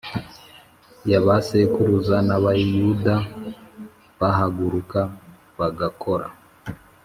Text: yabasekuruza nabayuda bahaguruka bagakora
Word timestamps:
yabasekuruza 1.11 2.15
nabayuda 2.27 3.15
bahaguruka 4.19 4.99
bagakora 5.59 6.27